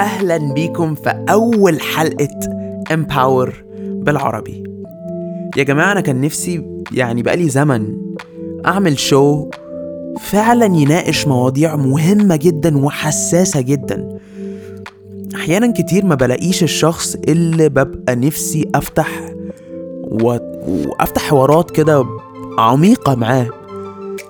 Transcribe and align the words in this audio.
واهلا 0.00 0.36
بيكم 0.54 0.94
في 0.94 1.24
أول 1.30 1.80
حلقة 1.80 2.28
امباور 2.92 3.64
بالعربي. 3.78 4.64
يا 5.56 5.62
جماعة 5.62 5.92
أنا 5.92 6.00
كان 6.00 6.20
نفسي 6.20 6.62
يعني 6.92 7.22
بقالي 7.22 7.48
زمن 7.48 7.96
أعمل 8.66 8.98
شو 8.98 9.48
فعلا 10.20 10.64
يناقش 10.64 11.26
مواضيع 11.26 11.76
مهمة 11.76 12.36
جدا 12.36 12.84
وحساسة 12.84 13.60
جدا. 13.60 14.18
أحيانا 15.34 15.72
كتير 15.72 16.04
ما 16.06 16.14
بلاقيش 16.14 16.62
الشخص 16.62 17.14
اللي 17.28 17.68
ببقى 17.68 18.16
نفسي 18.16 18.70
أفتح 18.74 19.08
و... 20.02 20.36
وأفتح 20.68 21.22
حوارات 21.22 21.70
كده 21.70 22.04
عميقة 22.58 23.14
معاه. 23.14 23.46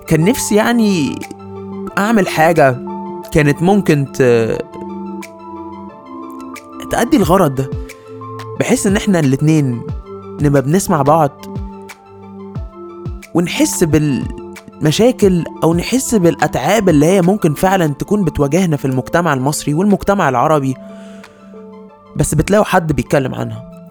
كان 0.07 0.23
نفسي 0.25 0.55
يعني 0.55 1.15
أعمل 1.97 2.27
حاجة 2.27 2.77
كانت 3.31 3.61
ممكن 3.63 4.05
ت... 4.13 4.21
تأدي 6.91 7.17
الغرض. 7.17 7.55
ده 7.55 7.69
بحيث 8.59 8.87
إن 8.87 8.95
إحنا 8.95 9.19
الاتنين 9.19 9.81
نبقى 10.41 10.61
بنسمع 10.61 11.01
بعض 11.01 11.45
ونحس 13.33 13.83
بالمشاكل 13.83 15.43
أو 15.63 15.73
نحس 15.73 16.15
بالأتعاب 16.15 16.89
اللي 16.89 17.05
هي 17.05 17.21
ممكن 17.21 17.53
فعلا 17.53 17.87
تكون 17.87 18.23
بتواجهنا 18.25 18.77
في 18.77 18.85
المجتمع 18.85 19.33
المصري 19.33 19.73
والمجتمع 19.73 20.29
العربي. 20.29 20.75
بس 22.15 22.35
بتلاقوا 22.35 22.65
حد 22.65 22.91
بيتكلم 22.93 23.35
عنها. 23.35 23.87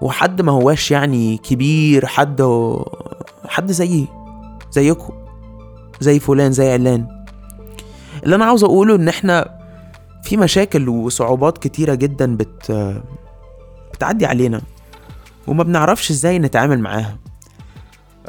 وحد 0.00 0.42
ما 0.42 0.52
هواش 0.52 0.90
يعني 0.90 1.36
كبير 1.36 2.06
حد 2.06 2.42
حد 3.48 3.72
زيي 3.72 4.08
زيكم 4.70 5.14
زي 6.00 6.18
فلان 6.18 6.52
زي 6.52 6.72
علان. 6.72 7.24
اللي 8.24 8.34
أنا 8.36 8.44
عاوز 8.44 8.64
أقوله 8.64 8.94
إن 8.94 9.08
إحنا 9.08 9.57
في 10.28 10.36
مشاكل 10.36 10.88
وصعوبات 10.88 11.58
كتيرة 11.58 11.94
جدا 11.94 12.36
بت 12.36 12.72
بتعدي 13.92 14.26
علينا 14.26 14.60
وما 15.46 15.62
بنعرفش 15.64 16.10
إزاي 16.10 16.38
نتعامل 16.38 16.80
معاها. 16.80 17.18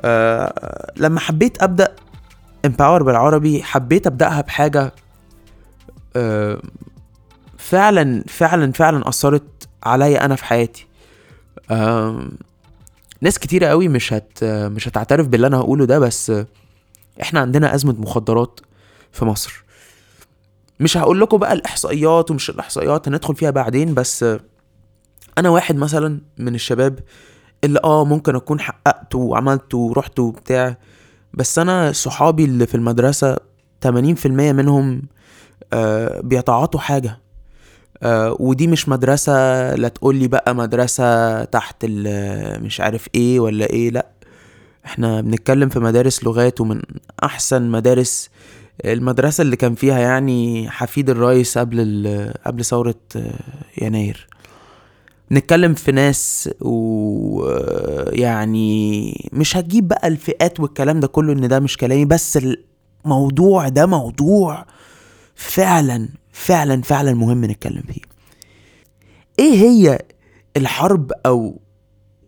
أه 0.02 0.92
لما 0.98 1.20
حبيت 1.20 1.64
أبدأ 1.64 1.96
امباور 2.66 3.04
بالعربي 3.04 3.64
حبيت 3.64 4.08
أبدأها 4.08 4.42
بحاجة 4.42 4.94
أه 6.16 6.62
فعلا 7.58 8.24
فعلا 8.28 8.72
فعلا 8.72 9.10
أثرت 9.10 9.68
عليا 9.84 10.26
أنا 10.26 10.36
في 10.36 10.46
حياتي. 10.46 10.88
أه 11.72 12.26
ناس 13.22 13.40
كتيرة 13.40 13.68
قوي 13.68 13.88
مش 13.88 14.14
هت 14.14 14.44
مش 14.44 14.88
هتعترف 14.88 15.28
باللي 15.28 15.48
أنا 15.48 15.58
هقوله 15.58 15.86
ده 15.86 16.00
بس 16.00 16.32
إحنا 17.22 17.40
عندنا 17.40 17.76
أزمة 17.76 17.96
مخدرات 18.00 18.60
في 19.12 19.26
مصر. 19.26 19.64
مش 20.80 20.98
هقول 20.98 21.20
لكم 21.22 21.38
بقى 21.38 21.54
الإحصائيات 21.54 22.32
ومش 22.32 22.50
الإحصائيات 22.50 23.08
هندخل 23.08 23.36
فيها 23.36 23.50
بعدين 23.52 23.94
بس 23.94 24.26
أنا 25.38 25.50
واحد 25.50 25.76
مثلا 25.76 26.22
من 26.38 26.56
الشباب 26.56 27.00
اللي 27.64 27.80
آه 27.84 28.06
ممكن 28.06 28.36
أكون 28.36 28.60
حققت 28.60 29.16
وعملت 29.16 29.74
ورحت 29.74 30.20
وبتاع 30.20 30.78
بس 31.34 31.60
أنا 31.60 31.92
صحابي 31.92 32.46
اللي 32.46 32.66
في 32.68 32.76
المدرسة 32.76 33.36
80% 33.86 33.90
منهم 34.28 35.02
آه 35.74 36.22
بيتعاطوا 36.22 36.80
حاجة 36.80 37.20
آه 38.04 38.36
ودي 38.40 38.68
مش 38.68 38.90
مدرسة 38.90 39.32
لا 39.76 39.88
تقولي 39.88 40.28
بقى 40.28 40.56
مدرسة 40.56 41.44
تحت 41.44 41.86
مش 42.62 42.82
عارف 42.82 43.08
إيه 43.16 43.40
ولا 43.40 43.66
إيه 43.66 43.90
لأ 43.90 44.06
إحنا 44.86 45.22
بنتكلم 45.22 45.70
في 45.70 45.80
مدارس 45.80 46.24
لغات 46.24 46.62
ومن 46.62 46.82
أحسن 47.24 47.62
مدارس 47.70 48.30
المدرسة 48.86 49.42
اللي 49.42 49.56
كان 49.56 49.76
فيها 49.76 50.00
يعني 50.00 50.70
حفيد 50.70 51.10
الرئيس 51.10 51.58
قبل 51.58 52.34
قبل 52.46 52.66
ثورة 52.66 52.96
يناير. 53.82 54.28
نتكلم 55.32 55.74
في 55.74 55.92
ناس 55.92 56.50
ويعني 58.10 59.30
مش 59.34 59.58
هتجيب 59.58 59.88
بقى 59.88 60.08
الفئات 60.08 60.60
والكلام 60.60 61.00
ده 61.00 61.08
كله 61.08 61.34
إن 61.34 61.48
ده 61.48 61.60
مش 61.60 61.78
كلامي 61.78 62.06
بس 62.06 62.40
الموضوع 63.06 63.68
ده 63.70 63.86
موضوع 63.86 64.66
فعلا 65.36 66.10
فعلا 66.32 66.82
فعلا 66.82 67.14
مهم 67.14 67.46
نتكلم 67.46 67.82
فيه. 67.88 68.02
إيه 69.40 69.54
هي 69.54 70.00
الحرب 70.58 71.12
أو 71.26 71.60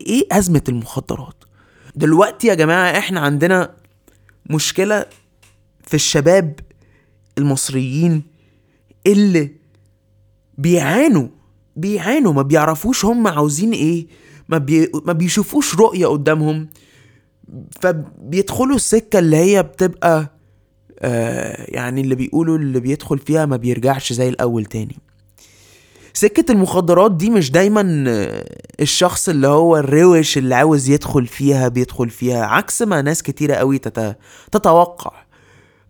إيه 0.01 0.23
أزمة 0.31 0.61
المخدرات؟ 0.69 1.43
دلوقتي 1.95 2.47
يا 2.47 2.53
جماعة 2.53 2.97
إحنا 2.97 3.19
عندنا 3.19 3.71
مشكلة 4.49 5.05
في 5.91 5.95
الشباب 5.95 6.59
المصريين 7.37 8.23
اللي 9.07 9.51
بيعانوا 10.57 11.27
بيعانوا 11.75 12.33
ما 12.33 12.41
بيعرفوش 12.41 13.05
هم 13.05 13.27
عاوزين 13.27 13.71
إيه 13.71 14.07
ما, 14.49 14.57
بي... 14.57 14.91
ما 15.05 15.13
بيشوفوش 15.13 15.75
رؤية 15.75 16.07
قدامهم 16.07 16.67
فبيدخلوا 17.81 18.75
السكة 18.75 19.19
اللي 19.19 19.37
هي 19.37 19.63
بتبقى 19.63 20.31
آه 20.99 21.65
يعني 21.71 22.01
اللي 22.01 22.15
بيقولوا 22.15 22.57
اللي 22.57 22.79
بيدخل 22.79 23.19
فيها 23.19 23.45
ما 23.45 23.57
بيرجعش 23.57 24.13
زي 24.13 24.29
الأول 24.29 24.65
تاني. 24.65 24.97
سكة 26.13 26.51
المخدرات 26.51 27.11
دي 27.11 27.29
مش 27.29 27.51
دايما 27.51 27.81
الشخص 28.81 29.29
اللي 29.29 29.47
هو 29.47 29.77
الروش 29.77 30.37
اللي 30.37 30.55
عاوز 30.55 30.89
يدخل 30.89 31.27
فيها 31.27 31.67
بيدخل 31.67 32.09
فيها 32.09 32.45
عكس 32.45 32.81
ما 32.81 33.01
ناس 33.01 33.23
كتيرة 33.23 33.53
قوي 33.55 33.77
تت... 33.77 34.17
تتوقع. 34.51 35.30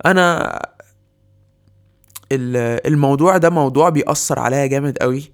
أنا 0.06 0.60
الموضوع 2.32 3.38
ده 3.38 3.50
موضوع 3.50 3.90
بيأثر 3.90 4.40
عليا 4.40 4.66
جامد 4.66 4.98
قوي 4.98 5.32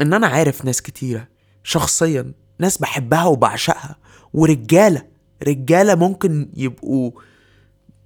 إن 0.00 0.12
أنا 0.12 0.26
عارف 0.26 0.64
ناس 0.64 0.82
كتيرة 0.82 1.28
شخصيا 1.64 2.32
ناس 2.58 2.78
بحبها 2.78 3.24
وبعشقها 3.24 3.96
ورجالة 4.32 5.02
رجالة 5.48 5.94
ممكن 5.94 6.50
يبقوا 6.56 7.10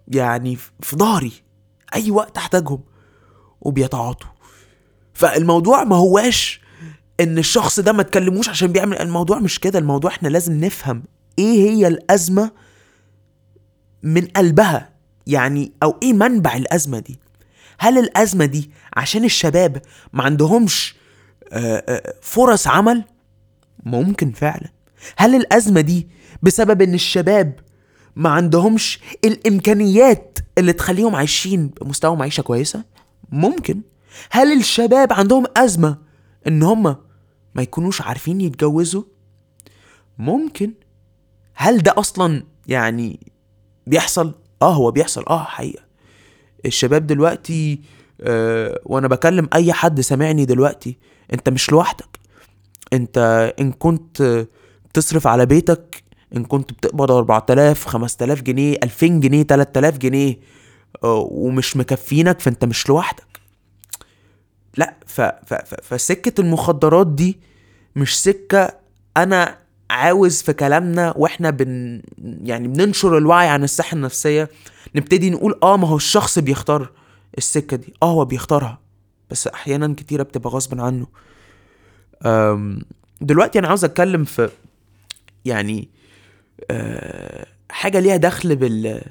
يعني 0.09 0.57
في 0.57 0.97
ظهري 0.97 1.33
أي 1.95 2.11
وقت 2.11 2.37
أحتاجهم 2.37 2.81
وبيتعاطوا. 3.61 4.31
فالموضوع 5.15 5.85
ما 5.85 5.97
هواش 5.97 6.61
إن 7.21 7.39
الشخص 7.39 7.81
ده 7.81 7.93
ما 7.93 8.03
تكلموش 8.03 8.49
عشان 8.49 8.73
بيعمل 8.73 8.97
الموضوع 8.99 9.39
مش 9.39 9.61
كده 9.61 9.79
الموضوع 9.79 10.11
إحنا 10.11 10.29
لازم 10.29 10.65
نفهم 10.65 11.03
إيه 11.39 11.71
هي 11.71 11.89
الأزمة 11.89 12.51
من 14.03 14.27
قلبها. 14.27 14.98
يعني 15.29 15.73
أو 15.83 15.99
إيه 16.03 16.13
منبع 16.13 16.57
الأزمة 16.57 16.99
دي؟ 16.99 17.19
هل 17.79 17.99
الأزمة 17.99 18.45
دي 18.45 18.71
عشان 18.97 19.25
الشباب 19.25 19.83
ما 20.13 20.23
عندهمش 20.23 20.97
فرص 22.21 22.67
عمل؟ 22.67 23.05
ممكن 23.85 24.33
فعلا. 24.33 24.69
هل 25.17 25.35
الأزمة 25.35 25.81
دي 25.81 26.09
بسبب 26.43 26.83
إن 26.83 26.95
الشباب 26.95 27.61
ما 28.17 28.29
عندهمش 28.31 29.01
الإمكانيات 29.25 30.39
اللي 30.59 30.73
تخليهم 30.73 31.17
عايشين 31.17 31.67
بمستوى 31.69 32.17
معيشة 32.17 32.41
كويسة؟ 32.41 32.85
ممكن. 33.31 33.81
هل 34.31 34.59
الشباب 34.59 35.13
عندهم 35.13 35.45
أزمة 35.57 35.99
إن 36.47 36.63
هم 36.63 36.83
ما 37.55 37.63
يكونوش 37.63 38.03
عارفين 38.03 38.41
يتجوزوا؟ 38.41 39.03
ممكن. 40.19 40.73
هل 41.55 41.79
ده 41.79 41.95
أصلا 41.99 42.45
يعني 42.67 43.21
بيحصل؟ 43.87 44.35
آه 44.63 44.73
هو 44.75 44.91
بيحصل. 44.91 45.25
آه 45.29 45.45
حقيقة. 45.45 45.83
الشباب 46.67 47.07
دلوقتي 47.07 47.81
آه 48.21 48.81
وأنا 48.85 49.09
بكلم 49.09 49.49
أي 49.55 49.73
حد 49.73 50.01
سامعني 50.01 50.45
دلوقتي 50.45 50.99
أنت 51.33 51.49
مش 51.49 51.71
لوحدك. 51.73 52.19
أنت 52.93 53.19
إن 53.61 53.73
كنت 53.73 54.47
بتصرف 54.89 55.27
على 55.27 55.47
بيتك 55.47 56.03
إن 56.37 56.45
كنت 56.45 56.73
بتقبض 56.73 57.11
4000 57.11 57.85
5000 57.87 58.43
جنيه 58.43 58.77
2000 58.83 59.07
جنيه 59.07 59.43
3000 59.43 59.99
جنيه 59.99 60.39
آه 61.05 61.29
ومش 61.31 61.77
مكفينك 61.77 62.41
فأنت 62.41 62.65
مش 62.65 62.89
لوحدك. 62.89 63.25
لا 64.77 64.95
ف 65.07 65.21
ف 65.21 65.55
ف 65.55 65.75
فسكة 65.83 66.41
المخدرات 66.41 67.07
دي 67.07 67.41
مش 67.97 68.21
سكة 68.23 68.73
أنا 69.17 69.59
عاوز 69.91 70.43
في 70.43 70.53
كلامنا 70.53 71.15
وإحنا 71.17 71.51
بن 71.51 72.03
يعني 72.19 72.69
بننشر 72.69 73.19
الوعي 73.19 73.49
عن 73.49 73.65
الصحة 73.65 73.95
النفسية 73.95 74.49
نبتدي 74.95 75.31
نقول 75.31 75.59
آه 75.63 75.77
ما 75.77 75.89
هو 75.89 75.97
الشخص 75.97 76.39
بيختار 76.39 76.91
السكة 77.39 77.77
دي. 77.77 77.95
آه 78.03 78.11
هو 78.11 78.25
بيختارها. 78.25 78.79
بس 79.31 79.47
أحيانا 79.47 79.95
كتيرة 79.95 80.23
بتبقى 80.23 80.51
غصب 80.51 80.81
عنه. 80.81 81.07
دلوقتي 83.21 83.59
أنا 83.59 83.69
عاوز 83.69 83.85
أتكلم 83.85 84.25
في 84.25 84.51
يعني 85.45 85.89
أه 86.71 87.47
حاجة 87.71 88.01
ليها 88.01 88.17
دخل 88.17 88.57
بال 88.57 89.03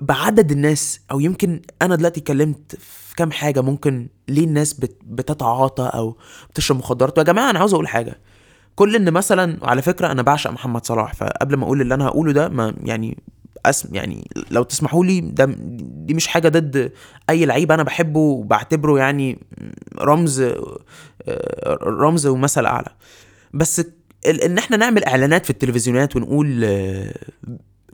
بعدد 0.00 0.52
الناس. 0.52 1.00
أو 1.10 1.20
يمكن 1.20 1.62
أنا 1.82 1.96
دلوقتي 1.96 2.20
اتكلمت 2.20 2.76
في 2.76 3.14
كام 3.16 3.30
حاجة 3.30 3.60
ممكن 3.60 4.08
ليه 4.28 4.44
الناس 4.44 4.72
بت 4.72 4.96
بتتعاطى 5.04 5.90
أو 5.94 6.16
بتشرب 6.50 6.76
مخدرات. 6.76 7.18
يا 7.18 7.22
جماعة 7.22 7.50
أنا 7.50 7.58
عاوز 7.58 7.74
أقول 7.74 7.88
حاجة. 7.88 8.20
كل 8.78 8.96
إن 8.96 9.12
مثلا 9.12 9.58
على 9.62 9.82
فكرة 9.82 10.12
أنا 10.12 10.22
بعشق 10.22 10.50
محمد 10.50 10.86
صلاح 10.86 11.14
فقبل 11.14 11.56
ما 11.56 11.64
أقول 11.64 11.80
اللي 11.80 11.94
أنا 11.94 12.06
هقوله 12.06 12.32
ده 12.32 12.48
ما 12.48 12.74
يعني 12.84 13.18
أسم 13.66 13.94
يعني 13.94 14.30
لو 14.50 14.62
تسمحوا 14.62 15.04
لي 15.04 15.20
ده 15.20 15.44
دي 16.06 16.14
مش 16.14 16.26
حاجة 16.26 16.48
ضد 16.48 16.92
أي 17.30 17.44
لعيب 17.44 17.72
أنا 17.72 17.82
بحبه 17.82 18.20
وبعتبره 18.20 18.98
يعني 18.98 19.38
رمز 19.98 20.40
آه، 20.40 20.78
رمز 21.82 22.26
ومثل 22.26 22.66
أعلى. 22.66 22.88
بس 23.54 23.82
إن 24.26 24.58
إحنا 24.58 24.76
نعمل 24.76 25.04
إعلانات 25.04 25.44
في 25.44 25.50
التلفزيونات 25.50 26.16
ونقول 26.16 26.64
آه، 26.64 27.14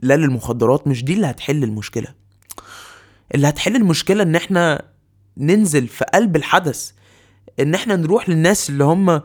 لا 0.01 0.17
للمخدرات 0.17 0.87
مش 0.87 1.03
دي 1.03 1.13
اللي 1.13 1.27
هتحل 1.27 1.63
المشكلة. 1.63 2.07
اللي 3.35 3.49
هتحل 3.49 3.75
المشكلة 3.75 4.23
إن 4.23 4.35
إحنا 4.35 4.81
ننزل 5.37 5.87
في 5.87 6.05
قلب 6.13 6.35
الحدث 6.35 6.91
إن 7.59 7.73
إحنا 7.75 7.95
نروح 7.95 8.29
للناس 8.29 8.69
اللي 8.69 8.83
هم 8.83 9.21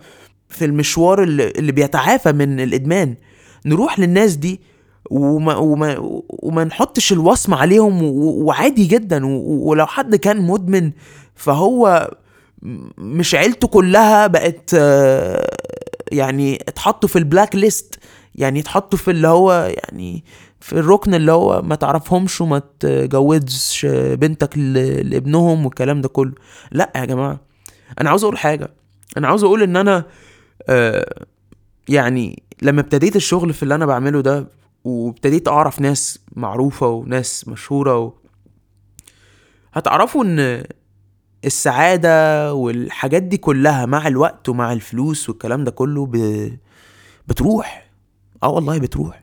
في 0.51 0.65
المشوار 0.65 1.23
اللي, 1.23 1.51
اللي 1.51 1.73
بيتعافى 1.73 2.33
من 2.33 2.61
الإدمان. 2.61 3.15
نروح 3.67 3.99
للناس 3.99 4.35
دي 4.35 4.61
وما 5.11 5.57
وما 5.57 5.97
وما 6.29 6.65
نحطش 6.65 7.13
الوصمة 7.13 7.57
عليهم 7.57 8.03
وعادي 8.23 8.85
جدا. 8.85 9.27
ولو 9.47 9.87
حد 9.87 10.17
كان 10.17 10.41
مدمن 10.43 10.91
فهو 11.35 12.11
مش 12.99 13.35
عيلته 13.35 13.69
كلها 13.69 14.27
بقت 14.27 14.73
يعني 16.13 16.55
اتحطوا 16.69 17.09
في 17.09 17.19
البلاك 17.19 17.55
ليست 17.57 17.99
يعني 18.35 18.61
اتحطوا 18.61 18.99
في 18.99 19.11
اللي 19.11 19.29
هو 19.29 19.73
يعني 19.77 20.25
في 20.61 20.73
الركن 20.73 21.15
اللي 21.15 21.33
هو 21.33 21.63
ما 21.63 21.75
تعرفهمش 21.75 22.41
وما 22.41 22.63
تجوزش 22.81 23.87
بنتك 23.91 24.59
لابنهم 24.59 25.65
والكلام 25.65 26.01
ده 26.01 26.09
كله. 26.09 26.33
لا 26.73 26.93
يا 26.97 27.05
جماعة 27.05 27.41
أنا 28.01 28.09
عاوز 28.11 28.25
أقول 28.25 28.39
حاجة. 28.39 28.69
أنا 29.17 29.29
عاوز 29.29 29.45
أقول 29.45 29.63
إن 29.63 29.77
أنا 29.77 30.05
آه 30.69 31.27
يعني 31.89 32.43
لما 32.63 32.81
ابتديت 32.81 33.17
الشغل 33.17 33.53
في 33.53 33.63
اللي 33.63 33.75
أنا 33.75 33.87
بعمله 33.87 34.21
ده 34.21 34.47
وابتديت 34.85 35.49
أعرف 35.49 35.81
ناس 35.81 36.19
معروفة 36.37 36.87
وناس 36.89 37.49
مشهورة 37.49 37.99
و... 37.99 38.13
هتعرفوا 39.73 40.25
إن 40.25 40.65
السعادة 41.45 42.55
والحاجات 42.55 43.23
دي 43.23 43.37
كلها 43.37 43.87
مع 43.87 44.07
الوقت 44.09 44.49
ومع 44.49 44.73
الفلوس 44.73 45.29
والكلام 45.29 45.65
ده 45.65 45.71
كله 45.71 46.07
ب... 46.07 46.17
بتروح. 47.29 47.91
آه 48.43 48.49
والله 48.49 48.79
بتروح. 48.79 49.23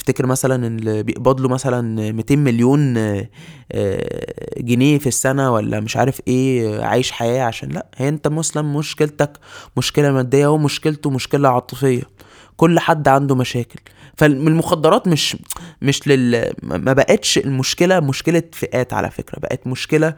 تفتكر 0.00 0.26
مثلا 0.26 0.66
اللي 0.66 1.02
بيقبض 1.02 1.40
له 1.40 1.48
مثلا 1.48 2.12
200 2.12 2.36
مليون 2.36 2.96
آه، 2.96 3.28
آه، 3.72 4.60
جنيه 4.60 4.98
في 4.98 5.06
السنة 5.06 5.52
ولا 5.52 5.80
مش 5.80 5.96
عارف 5.96 6.20
إيه 6.28 6.82
عايش 6.84 7.10
حياة 7.10 7.42
عشان 7.42 7.68
لأ 7.68 7.86
هي 7.96 8.08
أنت 8.08 8.28
مسلم 8.28 8.76
مشكلتك 8.76 9.38
مشكلة 9.76 10.12
مادية 10.12 10.46
ومشكلته 10.46 11.10
مشكلة 11.10 11.48
عاطفية. 11.48 12.02
كل 12.56 12.78
حد 12.78 13.08
عنده 13.08 13.34
مشاكل. 13.34 13.80
فالمخدرات 14.16 15.08
مش 15.08 15.36
مش 15.82 16.08
لل 16.08 16.52
ما 16.62 16.92
بقتش 16.92 17.38
المشكلة 17.38 18.00
مشكلة 18.00 18.42
فئات 18.52 18.92
على 18.92 19.10
فكرة 19.10 19.38
بقت 19.40 19.66
مشكلة 19.66 20.14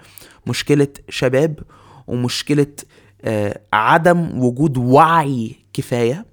مشكلة 0.47 0.89
شباب 1.09 1.59
ومشكلة 2.07 2.67
آه، 3.25 3.61
عدم 3.73 4.45
وجود 4.45 4.77
وعي 4.79 5.57
كفاية 5.73 6.25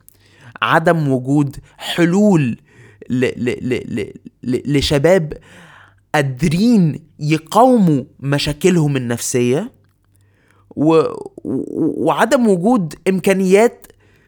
عدم 0.61 1.07
وجود 1.07 1.57
حلول 1.77 2.57
ل 3.09 3.25
ل 3.25 3.69
ل 3.69 4.13
ل 4.43 4.77
لشباب 4.77 5.33
قادرين 6.15 6.99
يقاوموا 7.19 8.03
مشاكلهم 8.19 8.97
النفسية 8.97 9.71
و... 10.75 11.01
وعدم 12.05 12.47
وجود 12.47 12.95
إمكانيات 13.09 13.87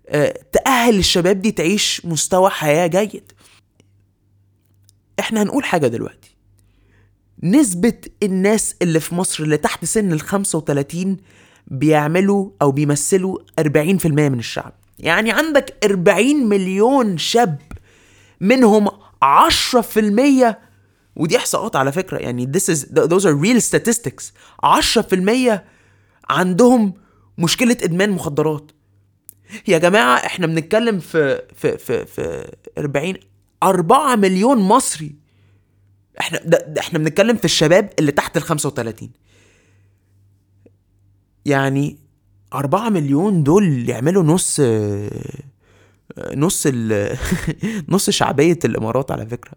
آه، 0.10 0.39
تأهل 0.51 0.98
الشباب 0.98 1.42
دي 1.42 1.51
تعيش 1.51 2.06
مستوى 2.06 2.50
حياة 2.50 2.88
جيد. 2.88 3.31
إحنا 5.19 5.42
هنقول 5.44 5.63
حاجة 5.63 5.88
دلوقتي. 5.88 6.36
نسبة 7.44 7.94
الناس 8.24 8.75
اللي 8.81 9.00
في 9.00 9.16
مصر 9.16 9.44
اللي 9.44 9.57
تحت 9.57 9.86
سن 9.86 10.12
ال 10.12 10.22
35 10.22 11.18
بيعملوا 11.68 12.50
أو 12.62 12.72
بيمثلوا 12.72 13.38
40% 13.62 14.06
من 14.06 14.39
الشعب. 14.39 14.74
يعني 15.00 15.31
عندك 15.31 15.77
40 15.84 16.25
مليون 16.50 17.18
شاب 17.18 17.57
منهم 18.41 18.88
10% 18.88 20.55
ودي 21.15 21.38
احصاءات 21.38 21.75
على 21.75 21.91
فكرة 21.91 22.17
يعني 22.17 22.51
this 22.57 22.73
is 22.73 22.79
those 22.85 23.23
are 23.23 23.35
real 23.45 23.61
statistics. 23.61 24.23
10% 24.65 25.59
عندهم 26.29 26.93
مشكلة 27.38 27.77
إدمان 27.83 28.11
مخدرات. 28.11 28.71
يا 29.67 29.77
جماعة 29.77 30.15
إحنا 30.17 30.47
بنتكلم 30.47 30.99
في 30.99 31.41
في 31.55 31.77
في 31.77 32.05
في 32.05 32.51
40 32.77 33.13
4 33.63 34.15
مليون 34.15 34.57
مصري. 34.57 35.15
إحنا 36.19 36.39
ده 36.45 36.73
إحنا 36.79 36.99
بنتكلم 36.99 37.38
في 37.38 37.45
الشباب 37.45 37.89
اللي 37.99 38.11
تحت 38.11 38.38
ال 38.38 38.41
35 38.43 39.11
يعني 41.45 41.97
4 42.53 42.89
مليون 42.89 43.43
دول 43.43 43.89
يعملوا 43.89 44.23
نص 44.23 44.61
نص 46.36 46.63
ال 46.66 47.18
نص 47.94 48.10
شعبية 48.10 48.60
الإمارات 48.66 49.12
على 49.12 49.25
فكرة. 49.25 49.52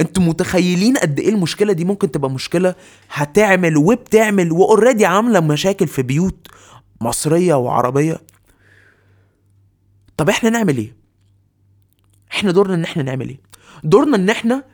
أنتوا 0.00 0.22
متخيلين 0.22 0.96
قد 0.96 1.20
إيه 1.20 1.28
المشكلة 1.28 1.72
دي 1.72 1.84
ممكن 1.84 2.10
تبقى 2.10 2.30
مشكلة؟ 2.30 2.74
هتعمل 3.10 3.76
وبتعمل 3.76 4.52
واوريدي 4.52 5.06
عاملة 5.06 5.40
مشاكل 5.40 5.86
في 5.86 6.02
بيوت 6.02 6.48
مصرية 7.00 7.54
وعربية. 7.54 8.20
طب 10.16 10.28
إحنا 10.28 10.50
نعمل 10.50 10.76
إيه؟ 10.76 10.96
إحنا 12.32 12.50
دورنا 12.52 12.74
إن 12.74 12.84
إحنا 12.84 13.02
نعمل 13.02 13.28
إيه؟ 13.28 13.40
دورنا 13.84 14.16
إن 14.16 14.30
إحنا 14.30 14.64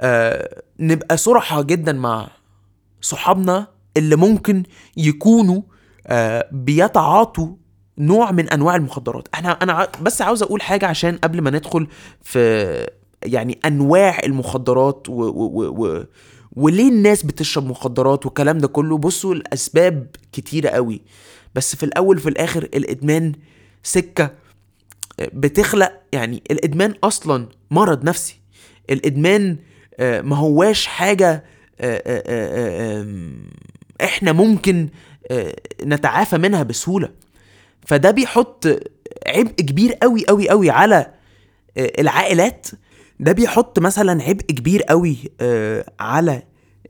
آه 0.00 0.62
نبقى 0.80 1.16
صرحة 1.16 1.62
جدا 1.62 1.92
مع 1.92 2.28
صحابنا 3.00 3.66
اللي 3.96 4.16
ممكن 4.16 4.62
يكونوا 4.96 5.62
آه 6.06 6.48
بيتعاطوا 6.52 7.56
نوع 8.00 8.30
من 8.30 8.48
أنواع 8.48 8.76
المخدرات. 8.76 9.28
إحنا 9.34 9.52
أنا 9.52 9.88
بس 10.02 10.22
عاوز 10.22 10.42
أقول 10.42 10.62
حاجة 10.62 10.86
عشان 10.86 11.16
قبل 11.18 11.40
ما 11.40 11.50
ندخل 11.50 11.86
في 12.22 12.86
يعني 13.24 13.58
أنواع 13.64 14.18
المخدرات 14.24 15.08
و, 15.08 15.12
و, 15.12 15.44
و, 15.44 15.86
و 15.86 16.04
وليه 16.56 16.88
الناس 16.88 17.22
بتشرب 17.22 17.66
مخدرات 17.66 18.26
والكلام 18.26 18.58
ده 18.58 18.68
كله. 18.68 18.98
بصوا 18.98 19.34
الأسباب 19.34 20.06
كتيرة 20.32 20.68
قوي. 20.68 21.00
بس 21.54 21.76
في 21.76 21.82
الأول 21.82 22.16
وفي 22.16 22.28
الآخر 22.28 22.62
الإدمان 22.62 23.32
سكة 23.82 24.30
بتخلق 25.18 25.92
يعني 26.12 26.42
الإدمان 26.50 26.94
أصلا 27.04 27.48
مرض 27.70 28.04
نفسي. 28.04 28.40
الإدمان 28.90 29.56
آه، 29.98 30.20
ما 30.20 30.36
هواش 30.36 30.86
حاجة 30.86 31.44
آه، 31.80 32.02
آه، 32.06 32.22
آه، 32.26 33.06
إحنا 34.04 34.32
ممكن 34.32 34.88
آه، 35.30 35.54
نتعافى 35.84 36.38
منها 36.38 36.62
بسهولة. 36.62 37.08
فده 37.86 38.10
بيحط 38.10 38.66
عبء 39.26 39.50
كبير 39.50 39.92
قوي 39.92 40.24
قوي 40.28 40.48
قوي 40.48 40.70
على 40.70 41.06
آه، 41.78 41.92
العائلات. 42.00 42.66
ده 43.20 43.32
بيحط 43.32 43.78
مثلا 43.78 44.22
عبء 44.22 44.40
كبير 44.42 44.82
قوي 44.82 45.16
آه، 45.40 45.84
على 46.00 46.42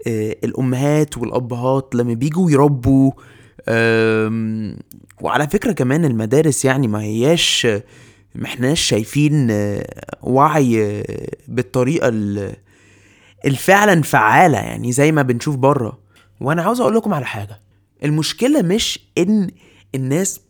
آه، 0.07 0.37
الأمهات 0.45 1.19
والأبهات 1.19 1.95
لما 1.95 2.15
بيجوا 2.15 2.51
يربوا. 2.51 3.13
وعلى 5.21 5.47
فكرة 5.49 5.73
كمان 5.73 6.05
المدارس 6.05 6.65
يعني 6.65 6.89
ما 6.89 7.03
هياش 7.03 7.67
ما 8.35 8.45
احناش 8.47 8.81
شايفين 8.81 9.49
وعي 10.23 11.03
بالطريقة 11.49 12.09
ال- 12.09 12.57
الفعلا 13.47 14.03
فعالة 14.03 14.59
يعني 14.59 14.93
زي 14.93 15.13
ما 15.13 15.23
بنشوف 15.23 15.57
بره. 15.57 15.99
وأنا 16.41 16.63
عاوز 16.63 16.81
أقول 16.81 16.95
لكم 16.95 17.15
على 17.15 17.27
حاجة. 17.27 17.61
المشكلة 18.05 18.63
مش 18.63 18.99
إن 19.19 19.51
الناس 19.95 20.41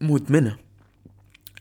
مدمنة. 0.00 0.56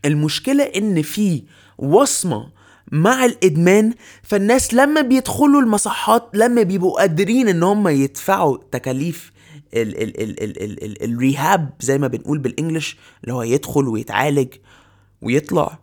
المشكلة 0.06 0.64
إن 0.64 1.02
في 1.02 1.44
وصمة 1.78 2.52
مع 2.92 3.26
الإدمان 3.26 3.94
فالناس 4.24 4.74
لما 4.74 5.02
بيدخلوا 5.02 5.62
المصحات 5.62 6.30
لما 6.34 6.64
بيبقوا 6.64 7.00
قادرين 7.00 7.48
إن 7.48 7.64
هم 7.64 7.88
يدفعوا 7.88 8.58
تكاليف 8.72 9.32
ال 9.74 10.02
ال 10.04 10.22
ال 10.22 10.44
ال 10.44 10.64
ال 10.64 10.84
ال 10.84 11.04
الريهاب 11.14 11.70
زي 11.80 11.98
ما 11.98 12.08
بنقول 12.08 12.38
بالإنجلش 12.38 12.98
اللي 13.24 13.34
هو 13.34 13.44
يدخل 13.44 13.88
ويتعالج 13.88 14.48
ويطلع. 15.22 15.80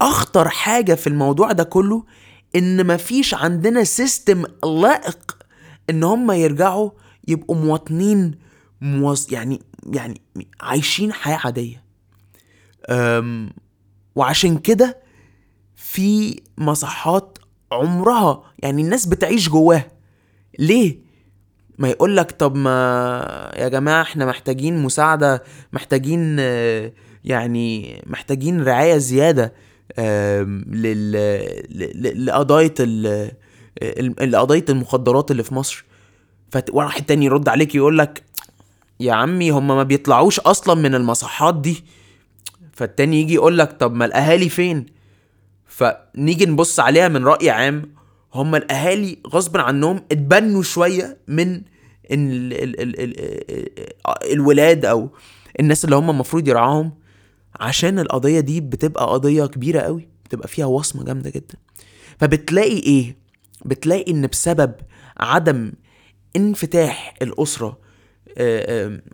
أخطر 0.00 0.48
حاجة 0.48 0.94
في 0.94 1.06
الموضوع 1.06 1.52
ده 1.52 1.64
كله 1.64 2.04
إن 2.56 2.86
مفيش 2.86 3.34
عندنا 3.34 3.84
سيستم 3.84 4.44
لائق 4.64 5.36
إن 5.90 6.04
هم 6.04 6.30
يرجعوا 6.30 6.90
يبقوا 7.28 7.56
مواطنين 7.56 8.34
موز 8.80 9.26
يعني 9.32 9.60
يعني 9.92 10.20
عايشين 10.60 11.12
حياة 11.12 11.38
عادية. 11.44 11.84
أم 12.90 13.50
وعشان 14.14 14.58
كده 14.58 14.98
في 15.76 16.40
مصحات 16.58 17.38
عمرها 17.72 18.42
يعني 18.58 18.82
الناس 18.82 19.06
بتعيش 19.06 19.48
جواها. 19.48 19.88
ليه؟ 20.58 20.98
ما 21.78 21.88
يقول 21.88 22.16
لك 22.16 22.30
طب 22.30 22.54
ما 22.56 23.52
يا 23.56 23.68
جماعة 23.68 24.02
إحنا 24.02 24.26
محتاجين 24.26 24.82
مساعدة 24.82 25.42
محتاجين 25.72 26.38
يعني 27.24 28.02
محتاجين 28.06 28.62
رعاية 28.62 28.96
زيادة 28.98 29.52
آم، 29.98 30.64
لل 30.68 31.12
ل- 32.02 32.26
لقضايا 32.26 32.74
ال- 32.80 33.32
ال- 33.82 34.30
لقضايا 34.30 34.64
المخدرات 34.68 35.30
اللي 35.30 35.42
في 35.42 35.54
مصر. 35.54 35.84
فواحد 36.50 37.04
تاني 37.06 37.24
يرد 37.26 37.48
عليك 37.48 37.74
يقول 37.74 37.98
لك 37.98 38.22
يا 39.00 39.12
عمي 39.12 39.50
هم 39.50 39.66
ما 39.66 39.82
بيطلعوش 39.82 40.40
أصلا 40.40 40.74
من 40.74 40.94
المصحات 40.94 41.54
دي. 41.60 41.84
فالتاني 42.72 43.20
يجي 43.20 43.34
يقول 43.34 43.58
لك 43.58 43.72
طب 43.72 43.94
ما 43.94 44.04
الأهالي 44.04 44.48
فين؟ 44.48 44.86
فنيجي 45.66 46.46
نبص 46.46 46.80
عليها 46.80 47.08
من 47.08 47.24
رأي 47.24 47.50
عام. 47.50 47.94
هم 48.34 48.54
الأهالي 48.54 49.18
غصب 49.28 49.56
عنهم 49.56 49.96
اتبنوا 50.12 50.62
شوية 50.62 51.18
من 51.28 51.54
ال 52.10 52.52
ال 52.52 52.80
ال 52.80 53.00
ال 53.00 54.32
الولاد 54.32 54.84
أو 54.84 55.08
الناس 55.60 55.84
اللي 55.84 55.96
هم 55.96 56.10
المفروض 56.10 56.48
يرعاهم 56.48 56.92
عشان 57.60 57.98
القضية 57.98 58.40
دي 58.40 58.60
بتبقى 58.60 59.06
قضية 59.06 59.46
كبيرة 59.46 59.80
قوي 59.80 60.08
بتبقى 60.24 60.48
فيها 60.48 60.66
وصمة 60.66 61.04
جامدة 61.04 61.30
جدا. 61.30 61.54
فبتلاقي 62.18 62.78
إيه؟ 62.78 63.16
بتلاقي 63.64 64.12
إن 64.12 64.26
بسبب 64.26 64.72
عدم 65.16 65.72
انفتاح 66.36 67.14
الأسرة 67.22 67.66
آه، 67.68 67.76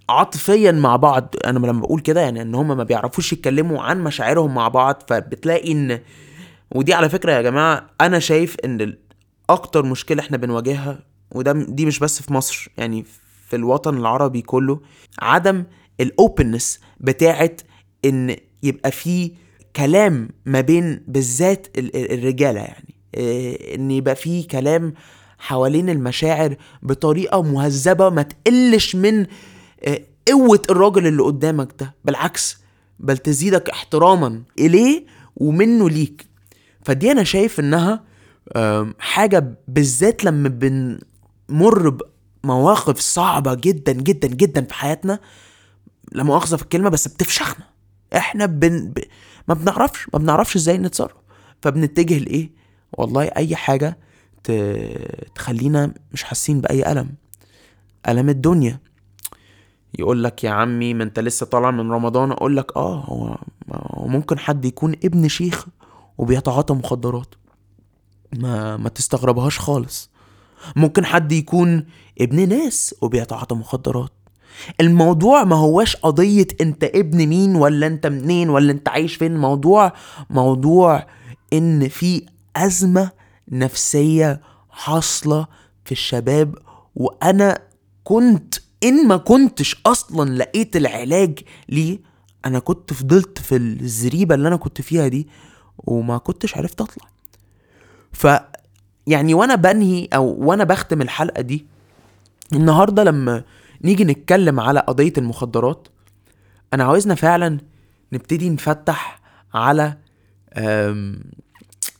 عاطفيا 0.08 0.72
مع 0.72 0.96
بعض. 0.96 1.34
أنا 1.46 1.58
لما 1.58 1.80
بقول 1.80 2.00
كده 2.00 2.20
يعني 2.20 2.42
إن 2.42 2.54
هم 2.54 2.76
ما 2.76 2.84
بيعرفوش 2.84 3.32
يتكلموا 3.32 3.82
عن 3.82 4.04
مشاعرهم 4.04 4.54
مع 4.54 4.68
بعض 4.68 5.02
فبتلاقي 5.08 5.72
إن 5.72 6.00
ودي 6.74 6.94
على 6.94 7.08
فكرة 7.08 7.32
يا 7.32 7.42
جماعة 7.42 7.86
أنا 8.00 8.18
شايف 8.18 8.56
إن 8.64 8.94
أكتر 9.50 9.84
مشكلة 9.86 10.22
إحنا 10.22 10.36
بنواجهها 10.36 10.98
وده 11.32 11.52
دي 11.52 11.86
مش 11.86 11.98
بس 11.98 12.22
في 12.22 12.32
مصر 12.32 12.68
يعني 12.76 13.04
في 13.48 13.56
الوطن 13.56 13.96
العربي 13.96 14.42
كله 14.42 14.80
عدم 15.22 15.64
الاوبنس 16.00 16.80
بتاعت 17.00 17.60
إن 18.04 18.36
يبقى 18.62 18.90
في 18.90 19.32
كلام 19.76 20.28
ما 20.46 20.60
بين 20.60 21.04
بالذات 21.08 21.66
ال- 21.78 21.96
ال- 21.96 22.12
الرجالة 22.18 22.60
يعني. 22.60 22.94
إيه، 23.14 23.74
إن 23.74 23.90
يبقى 23.90 24.16
في 24.16 24.42
كلام 24.42 24.94
حوالين 25.40 25.90
المشاعر 25.90 26.56
بطريقة 26.82 27.42
مهذبة 27.42 28.10
ما 28.10 28.22
تقلش 28.22 28.96
من 28.96 29.26
آه، 29.84 30.00
قوة 30.28 30.62
الراجل 30.70 31.06
اللي 31.06 31.22
قدامك 31.22 31.68
ده. 31.80 31.94
بالعكس 32.04 32.58
بل 32.98 33.18
تزيدك 33.18 33.70
احتراما 33.70 34.42
إليه 34.58 35.06
ومنه 35.36 35.90
ليك. 35.90 36.26
فدي 36.84 37.12
أنا 37.12 37.24
شايف 37.24 37.60
إنها 37.60 38.04
آم، 38.56 38.94
حاجة 38.98 39.54
بالذات 39.68 40.24
لما 40.24 40.48
بنمر 40.48 41.98
بمواقف 42.44 42.98
صعبة 43.00 43.54
جدا 43.54 43.92
جدا 43.92 44.28
جدا 44.28 44.64
في 44.64 44.74
حياتنا. 44.74 45.18
لا 46.12 46.22
مؤاخذة 46.22 46.56
في 46.56 46.62
الكلمة 46.62 46.88
بس 46.88 47.08
بتفشخنا. 47.08 47.64
إحنا 48.16 48.46
بن... 48.46 48.88
ب... 48.88 48.98
ما 49.48 49.54
بنعرفش 49.54 50.06
ما 50.12 50.18
بنعرفش 50.18 50.56
إزاي 50.56 50.78
نتصرف. 50.78 51.16
فبنتجه 51.62 52.18
لإيه؟ 52.18 52.50
والله 52.92 53.22
أي 53.24 53.56
حاجة 53.56 53.90
ت... 53.90 53.96
تخلينا 55.34 55.94
مش 56.12 56.22
حاسين 56.22 56.60
بأي 56.60 56.92
ألم. 56.92 57.14
ألم 58.08 58.28
الدنيا. 58.28 58.80
يقول 59.98 60.24
لك 60.24 60.44
يا 60.44 60.50
عمي 60.50 60.94
ما 60.94 61.04
انت 61.04 61.18
لسه 61.18 61.46
طالع 61.46 61.70
من 61.70 61.92
رمضان. 61.92 62.32
أقول 62.32 62.56
لك 62.56 62.76
آه 62.76 63.04
هو 63.04 63.38
ممكن 64.08 64.38
حد 64.38 64.64
يكون 64.64 64.92
ابن 65.04 65.28
شيخ 65.28 65.66
وبيتعاطى 66.18 66.74
مخدرات. 66.74 67.34
ما 68.38 68.76
ما 68.76 68.88
تستغربهاش 68.88 69.58
خالص. 69.58 70.10
ممكن 70.76 71.04
حد 71.04 71.32
يكون 71.32 71.86
ابن 72.20 72.48
ناس 72.48 72.94
وبيتعاطى 73.02 73.54
مخدرات. 73.54 74.10
الموضوع 74.80 75.44
ما 75.44 75.56
هواش 75.56 75.96
قضية 75.96 76.46
انت 76.60 76.84
ابن 76.84 77.26
مين 77.26 77.56
ولا 77.56 77.86
انت 77.86 78.06
منين 78.06 78.50
ولا 78.50 78.72
انت 78.72 78.88
عايش 78.88 79.14
فين. 79.14 79.32
الموضوع 79.32 79.92
موضوع 80.30 81.06
إن 81.52 81.88
في 81.88 82.26
أزمة 82.56 83.10
نفسية 83.50 84.40
حاصلة 84.70 85.46
في 85.84 85.92
الشباب 85.92 86.54
وأنا 86.96 87.58
كنت 88.04 88.54
إن 88.84 89.08
ما 89.08 89.16
كنتش 89.16 89.76
أصلا 89.86 90.30
لقيت 90.30 90.76
العلاج 90.76 91.38
ليه 91.68 91.98
أنا 92.46 92.58
كنت 92.58 92.92
فضلت 92.92 93.38
في 93.38 93.56
الزريبة 93.56 94.34
اللي 94.34 94.48
أنا 94.48 94.56
كنت 94.56 94.80
فيها 94.80 95.08
دي 95.08 95.28
وما 95.78 96.18
كنتش 96.18 96.56
عرفت 96.56 96.80
أطلع. 96.80 97.08
ف 98.12 98.26
يعني 99.06 99.34
وأنا 99.34 99.54
بنهي 99.54 100.08
أو 100.14 100.24
وأنا 100.38 100.64
بختم 100.64 101.02
الحلقة 101.02 101.40
دي 101.40 101.66
النهارده 102.52 103.04
لما 103.04 103.44
نيجي 103.84 104.04
نتكلم 104.04 104.60
على 104.60 104.80
قضية 104.80 105.12
المخدرات 105.18 105.88
أنا 106.74 106.84
عاوزنا 106.84 107.14
فعلا 107.14 107.58
نبتدي 108.12 108.50
نفتح 108.50 109.20
على 109.54 109.96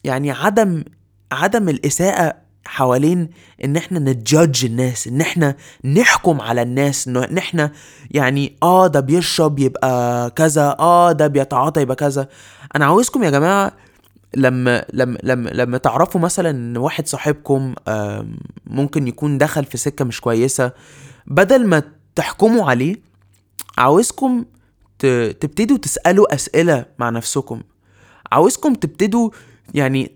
يعني 0.05 0.31
عدم 0.31 0.85
عدم 1.33 1.69
الإساءة 1.69 2.35
حوالين 2.65 3.31
إن 3.65 3.77
إحنا 3.77 3.99
نتجادج 3.99 4.65
الناس 4.65 5.07
إن 5.07 5.21
إحنا 5.21 5.57
نحكم 5.85 6.41
على 6.41 6.63
الناس 6.63 7.09
إن 7.09 7.39
إحنا 7.39 7.73
يعني 8.11 8.57
آه 8.63 8.87
ده 8.87 9.01
بيشرب 9.01 9.59
يبقى 9.59 10.31
كذا 10.31 10.77
آه 10.79 11.13
ده 11.13 11.27
بيتعاطى 11.27 11.81
يبقى 11.81 11.97
كذا. 11.97 12.29
أنا 12.77 12.87
عاوزكم 12.87 13.23
يا 13.25 13.31
جماعة 13.31 13.73
لما 14.37 14.85
لما 14.93 15.19
لما 15.23 15.49
لما 15.51 15.79
تعرفوا 15.79 16.21
مثلا 16.21 16.51
إن 16.51 16.77
واحد 16.77 17.07
صاحبكم 17.09 17.75
ممكن 18.67 19.09
يكون 19.09 19.39
دخل 19.39 19.65
في 19.65 19.77
سكة 19.79 20.05
مش 20.05 20.21
كويسة 20.21 20.73
بدل 21.27 21.67
ما 21.67 21.83
تحكموا 22.15 22.71
عليه 22.71 22.97
عاوزكم 23.79 24.45
تبتدوا 24.99 25.77
تسألوا 25.77 26.35
أسئلة 26.35 26.85
مع 26.99 27.11
نفسكم. 27.11 27.61
عاوزكم 28.33 28.75
تبتدوا 28.75 29.31
يعني 29.75 30.13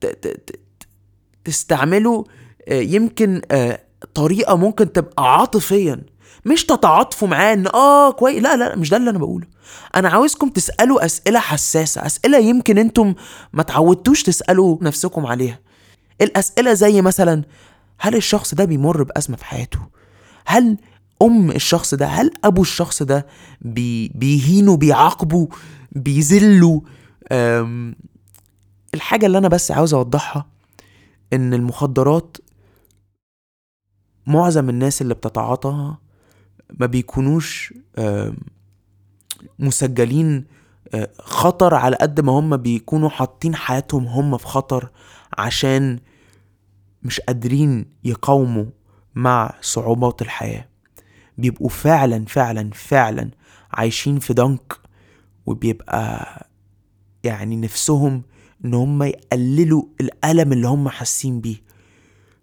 ت- 0.00 0.06
ت- 0.06 0.26
ت- 0.50 0.58
تستعملوا 1.44 2.24
آه، 2.68 2.80
يمكن 2.80 3.42
آه، 3.50 3.80
طريقة 4.14 4.56
ممكن 4.56 4.92
تبقى 4.92 5.38
عاطفيا. 5.38 6.02
مش 6.46 6.64
تتعاطفوا 6.64 7.28
معاه 7.28 7.52
إن 7.52 7.66
آه 7.66 8.10
كويس 8.12 8.42
لا 8.42 8.56
لا 8.56 8.76
مش 8.76 8.90
ده 8.90 8.96
اللي 8.96 9.10
أنا 9.10 9.18
بقوله. 9.18 9.46
أنا 9.96 10.08
عاوزكم 10.08 10.48
تسألوا 10.48 11.04
أسئلة 11.04 11.38
حساسة 11.40 12.06
أسئلة 12.06 12.38
يمكن 12.38 12.78
أنتم 12.78 13.14
ما 13.52 13.62
تعودتوش 13.62 14.22
تسألوا 14.22 14.78
نفسكم 14.82 15.26
عليها. 15.26 15.58
الأسئلة 16.20 16.72
زي 16.74 17.02
مثلا 17.02 17.42
هل 17.98 18.16
الشخص 18.16 18.54
ده 18.54 18.64
بيمر 18.64 19.02
بأزمة 19.02 19.36
في 19.36 19.44
حياته؟ 19.44 19.78
هل 20.46 20.76
أم 21.22 21.50
الشخص 21.50 21.94
ده 21.94 22.06
هل 22.06 22.30
أبو 22.44 22.62
الشخص 22.62 23.02
ده 23.02 23.26
بي 23.60 24.08
بيهينه 24.14 24.76
بيعاقبه 24.76 25.48
بيذله 25.92 26.82
الحاجة 28.94 29.26
اللي 29.26 29.38
أنا 29.38 29.48
بس 29.48 29.70
عاوز 29.70 29.94
أوضحها 29.94 30.46
إن 31.32 31.54
المخدرات 31.54 32.36
معظم 34.26 34.68
الناس 34.68 35.02
اللي 35.02 35.14
بتتعاطاها 35.14 35.98
ما 36.70 36.86
بيكونوش 36.86 37.74
مسجلين 39.58 40.44
آه، 40.94 41.10
خطر 41.18 41.74
على 41.74 41.96
قد 41.96 42.20
ما 42.20 42.32
هم 42.32 42.56
بيكونوا 42.56 43.08
حاطين 43.08 43.54
حياتهم 43.54 44.06
هم 44.06 44.36
في 44.36 44.46
خطر 44.46 44.90
عشان 45.38 46.00
مش 47.02 47.20
قادرين 47.20 47.86
يقاوموا 48.04 48.64
مع 49.14 49.54
صعوبات 49.60 50.22
الحياة. 50.22 50.68
بيبقوا 51.38 51.68
فعلا 51.68 52.24
فعلا 52.24 52.70
فعلا 52.74 53.30
عايشين 53.72 54.18
في 54.18 54.32
ضنك 54.34 54.72
وبيبقى 55.46 56.46
يعني 57.24 57.56
نفسهم 57.56 58.22
إن 58.64 58.74
هم 58.74 59.02
يقللوا 59.02 59.84
الألم 60.00 60.52
اللي 60.52 60.68
هم 60.68 60.88
حاسين 60.88 61.40
بيه. 61.40 61.56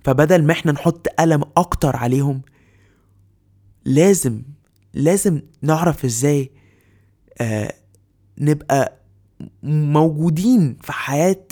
فبدل 0.03 0.43
ما 0.43 0.53
إحنا 0.53 0.71
نحط 0.71 1.07
ألم 1.19 1.41
أكتر 1.57 1.95
عليهم 1.95 2.41
لازم 3.85 4.41
لازم 4.93 5.41
نعرف 5.61 6.05
إزاي 6.05 6.51
آه 7.41 7.73
نبقى 8.38 8.99
موجودين 9.63 10.77
في 10.81 10.91
حياة 10.91 11.45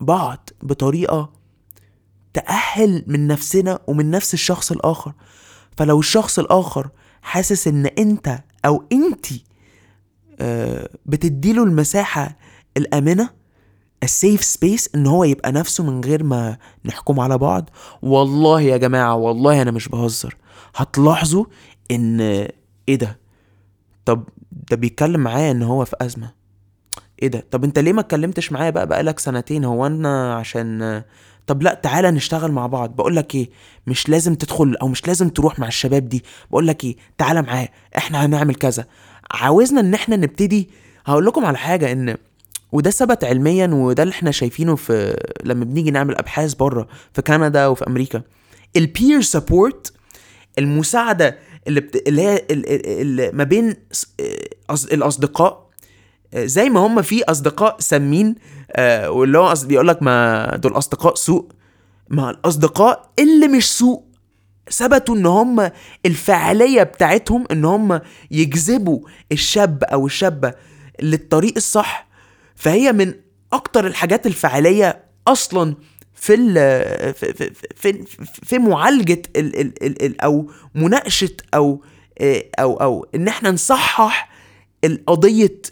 بعض 0.00 0.50
بطريقة 0.62 1.32
تأهل 2.34 3.04
من 3.06 3.26
نفسنا 3.26 3.78
ومن 3.86 4.10
نفس 4.10 4.34
الشخص 4.34 4.72
الآخر. 4.72 5.12
فلو 5.76 5.98
الشخص 6.00 6.38
الآخر 6.38 6.90
حاسس 7.22 7.68
إن 7.68 7.86
أنت 7.86 8.38
أو 8.64 8.84
أنتي 8.92 9.44
آه 10.40 10.88
بتديله 11.06 11.64
المساحة 11.64 12.36
الآمنة 12.76 13.30
السيف 14.02 14.44
سبيس 14.44 14.90
إن 14.94 15.06
هو 15.06 15.24
يبقى 15.24 15.52
نفسه 15.52 15.84
من 15.84 16.00
غير 16.04 16.24
ما 16.24 16.56
نحكم 16.84 17.20
على 17.20 17.38
بعض. 17.38 17.70
والله 18.02 18.60
يا 18.60 18.76
جماعة 18.76 19.14
والله 19.14 19.62
أنا 19.62 19.70
مش 19.70 19.88
بهزر. 19.88 20.36
هتلاحظوا 20.76 21.44
إن 21.90 22.20
إيه 22.88 22.96
ده؟ 22.96 23.18
طب 24.04 24.28
ده 24.70 24.76
بيتكلم 24.76 25.20
معايا 25.20 25.50
إن 25.50 25.62
هو 25.62 25.84
في 25.84 25.96
أزمة. 26.00 26.32
إيه 27.22 27.28
ده؟ 27.28 27.46
طب 27.50 27.64
أنت 27.64 27.78
ليه 27.78 27.92
ما 27.92 28.00
اتكلمتش 28.00 28.52
معايا 28.52 28.70
بقى؟ 28.70 28.86
بقالك 28.86 29.18
سنتين. 29.18 29.64
هو 29.64 29.86
أنا 29.86 30.34
عشان 30.34 31.02
طب 31.46 31.62
لأ 31.62 31.74
تعالى 31.74 32.10
نشتغل 32.10 32.52
مع 32.52 32.66
بعض. 32.66 32.96
بقول 32.96 33.16
لك 33.16 33.34
إيه؟ 33.34 33.50
مش 33.86 34.08
لازم 34.08 34.34
تدخل 34.34 34.76
أو 34.82 34.88
مش 34.88 35.06
لازم 35.06 35.28
تروح 35.28 35.58
مع 35.58 35.66
الشباب 35.68 36.08
دي. 36.08 36.24
بقول 36.50 36.66
لك 36.66 36.84
إيه؟ 36.84 36.96
تعالى 37.18 37.42
معايا. 37.42 37.68
إحنا 37.96 38.26
هنعمل 38.26 38.54
كذا. 38.54 38.84
عاوزنا 39.30 39.80
إن 39.80 39.94
إحنا 39.94 40.16
نبتدي. 40.16 40.70
هقول 41.06 41.26
لكم 41.26 41.44
على 41.44 41.58
حاجة 41.58 41.92
إن 41.92 42.16
وده 42.72 42.90
ثبت 42.90 43.24
علميا 43.24 43.66
وده 43.66 44.02
اللي 44.02 44.12
إحنا 44.12 44.30
شايفينه 44.30 44.76
في 44.76 45.16
لما 45.44 45.64
بنيجي 45.64 45.90
نعمل 45.90 46.16
أبحاث 46.16 46.54
بره 46.54 46.88
في 47.14 47.22
كندا 47.22 47.66
وفي 47.66 47.86
أمريكا. 47.86 48.22
البير 48.76 49.20
سبورت 49.20 49.92
المساعدة 50.58 51.38
اللي, 51.68 51.80
بت... 51.80 52.08
اللي 52.08 52.22
هي 52.22 52.44
اللي 52.50 53.30
ما 53.32 53.44
بين 53.44 53.74
الأصدقاء. 54.92 55.70
زي 56.34 56.70
ما 56.70 56.80
هم 56.80 57.02
في 57.02 57.24
أصدقاء 57.24 57.76
سامين 57.80 58.34
آه 58.72 59.10
واللي 59.10 59.38
هو 59.38 59.54
بيقول 59.64 59.88
لك 59.88 60.02
ما 60.02 60.46
دول 60.56 60.72
أصدقاء 60.78 61.14
سوء. 61.14 61.48
مع 62.08 62.30
الأصدقاء 62.30 63.10
اللي 63.18 63.48
مش 63.48 63.72
سوء 63.78 64.02
ثبتوا 64.72 65.14
إن 65.16 65.26
هم 65.26 65.70
الفعالية 66.06 66.82
بتاعتهم 66.82 67.44
إن 67.50 67.64
هم 67.64 68.00
يجذبوا 68.30 69.00
الشاب 69.32 69.84
أو 69.84 70.06
الشابة 70.06 70.54
للطريق 71.02 71.52
الصح 71.56 72.11
فهي 72.62 72.92
من 72.92 73.14
أكتر 73.52 73.86
الحاجات 73.86 74.26
الفعاليه 74.26 75.04
أصلا 75.28 75.74
في 76.14 76.36
في 77.12 77.32
في, 77.76 78.04
في, 78.44 78.58
معالجة 78.58 79.22
ال 79.36 79.60
ال 79.60 79.82
ال 79.84 80.02
ال 80.02 80.20
أو 80.20 80.50
مناقشة 80.74 81.30
أو 81.54 81.84
أو 82.58 82.76
أو 82.76 83.06
إن 83.14 83.28
إحنا 83.28 83.50
نصحح 83.50 84.30
القضية 84.84 85.62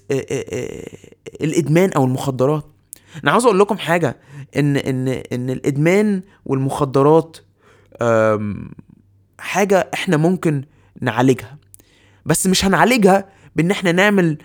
الإدمان 1.41 1.93
أو 1.93 2.05
المخدرات. 2.05 2.65
أنا 3.23 3.31
عاوز 3.31 3.45
أقول 3.45 3.59
لكم 3.61 3.79
حاجة 3.79 4.17
إن 4.57 4.77
إن 4.77 5.09
إن 5.09 5.51
الإدمان 5.51 6.23
والمخدرات 6.47 7.37
حاجة 9.39 9.91
إحنا 9.95 10.17
ممكن 10.17 10.65
نعالجها. 11.01 11.57
بس 12.27 12.47
مش 12.47 12.65
هنعالجها 12.65 13.29
بإن 13.57 13.71
إحنا 13.71 13.93
نعمل 13.93 14.39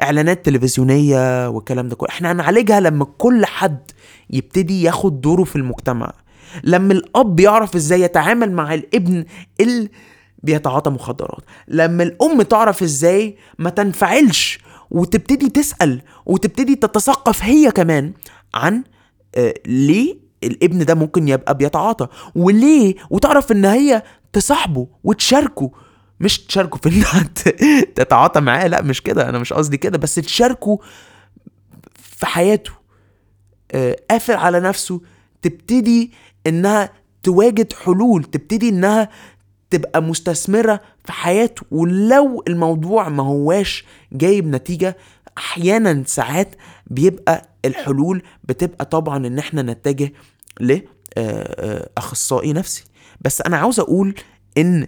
إعلانات 0.00 0.44
تلفزيونية 0.46 1.48
والكلام 1.48 1.88
ده 1.88 1.96
كله. 1.96 2.08
إحنا 2.08 2.32
هنعالجها 2.32 2.80
لما 2.80 3.04
كل 3.18 3.46
حد 3.46 3.90
يبتدي 4.30 4.82
ياخد 4.82 5.20
دوره 5.20 5.44
في 5.44 5.56
المجتمع. 5.56 6.12
لما 6.64 6.92
الأب 6.92 7.40
يعرف 7.40 7.76
إزاي 7.76 8.00
يتعامل 8.00 8.52
مع 8.52 8.74
الابن 8.74 9.24
اللي 9.60 9.88
بيتعاطى 10.42 10.90
مخدرات. 10.90 11.42
لما 11.68 12.02
الأم 12.02 12.42
تعرف 12.42 12.82
إزاي 12.82 13.36
ما 13.58 13.70
تنفعلش 13.70 14.58
وتبتدي 14.90 15.48
تسأل 15.48 16.02
وتبتدي 16.26 16.74
تتثقف 16.76 17.42
هي 17.44 17.70
كمان 17.70 18.12
عن 18.54 18.84
آه 19.34 19.54
ليه 19.66 20.16
الابن 20.44 20.84
ده 20.84 20.94
ممكن 20.94 21.28
يبقى 21.28 21.56
بيتعاطى. 21.56 22.06
وليه؟ 22.34 22.94
وتعرف 23.10 23.52
إن 23.52 23.64
هي 23.64 24.02
تصاحبه 24.32 24.86
وتشاركه. 25.04 25.70
مش 26.20 26.38
تشاركه 26.38 26.78
في 26.78 26.88
انها 26.88 27.22
تتعاطى 27.96 28.40
معاه. 28.40 28.66
لا 28.66 28.82
مش 28.82 29.02
كده. 29.02 29.28
أنا 29.28 29.38
مش 29.38 29.52
قصدي 29.52 29.76
كده. 29.76 29.98
بس 29.98 30.14
تشاركه 30.14 30.78
في 31.94 32.26
حياته. 32.26 32.72
آه 33.72 33.96
قافل 34.10 34.34
على 34.34 34.60
نفسه. 34.60 35.00
تبتدي 35.42 36.12
إنها 36.46 36.92
تواجد 37.22 37.72
حلول. 37.72 38.24
تبتدي 38.24 38.68
إنها 38.68 39.08
تبقى 39.70 40.02
مستثمرة 40.02 40.80
في 41.04 41.12
حياته. 41.12 41.62
ولو 41.70 42.44
الموضوع 42.48 43.08
ما 43.08 43.22
هواش 43.22 43.84
جايب 44.12 44.46
نتيجة 44.46 44.96
أحيانا 45.38 46.02
ساعات 46.06 46.56
بيبقى 46.86 47.48
الحلول 47.64 48.22
بتبقى 48.44 48.84
طبعا 48.84 49.26
إن 49.26 49.38
إحنا 49.38 49.62
نتجه 49.62 50.12
لاخصائي 51.16 52.52
نفسي. 52.52 52.84
بس 53.20 53.40
أنا 53.40 53.56
عاوز 53.56 53.80
أقول 53.80 54.14
إن 54.58 54.86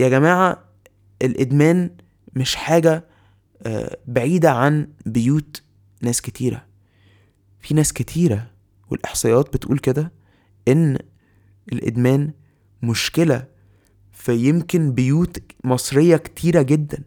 يا 0.00 0.08
جماعة 0.08 0.64
الإدمان 1.22 1.90
مش 2.34 2.54
حاجة 2.56 3.04
بعيدة 4.06 4.50
عن 4.50 4.88
بيوت 5.06 5.62
ناس 6.02 6.20
كتيرة. 6.20 6.66
في 7.60 7.74
ناس 7.74 7.92
كتيرة 7.92 8.50
والإحصائيات 8.90 9.52
بتقول 9.54 9.78
كده 9.78 10.12
إن 10.68 10.98
الإدمان 11.72 12.32
مشكلة 12.82 13.44
في 14.12 14.36
يمكن 14.36 14.92
بيوت 14.92 15.38
مصرية 15.64 16.16
كتيرة 16.16 16.62
جدا. 16.62 17.02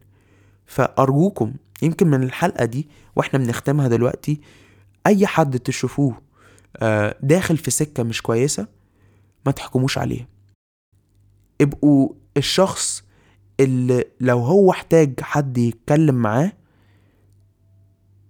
فأرجوكم 0.65 1.53
يمكن 1.81 2.07
من 2.07 2.23
الحلقة 2.23 2.65
دي 2.65 2.89
وإحنا 3.15 3.39
بنختمها 3.39 3.87
دلوقتي 3.87 4.41
أي 5.07 5.27
حد 5.27 5.59
تشوفوه 5.59 6.21
داخل 7.21 7.57
في 7.57 7.71
سكة 7.71 8.03
مش 8.03 8.21
كويسة 8.21 8.67
ما 9.45 9.51
تحكموش 9.51 9.97
عليه. 9.97 10.27
ابقوا 11.61 12.09
الشخص 12.37 13.03
اللي 13.59 14.03
لو 14.21 14.39
هو 14.39 14.71
احتاج 14.71 15.19
حد 15.21 15.57
يتكلم 15.57 16.15
معاه 16.15 16.51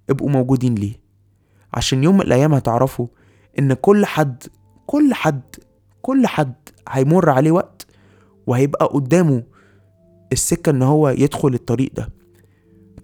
ابقوا 0.10 0.30
موجودين 0.30 0.76
ليه. 0.76 0.94
عشان 1.74 2.04
يوم 2.04 2.16
من 2.16 2.22
الأيام 2.22 2.54
هتعرفوا 2.54 3.08
إن 3.60 3.74
كل 3.74 4.06
حد 4.06 4.44
كل 4.88 5.14
حد 5.14 5.56
كل 6.02 6.28
حد 6.28 6.54
هيمر 6.90 7.30
عليه 7.30 7.52
وقت 7.52 7.88
وهيبقى 8.48 8.86
قدامه 8.86 9.44
السكة 10.32 10.70
إن 10.70 10.82
هو 10.82 11.10
يدخل 11.10 11.54
الطريق 11.54 11.92
ده. 11.96 12.10